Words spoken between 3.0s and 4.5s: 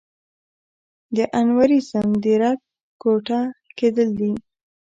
ګوټه کېدل دي.